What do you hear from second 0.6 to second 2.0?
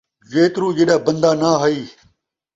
جیݙا بن٘دا ناں ہئی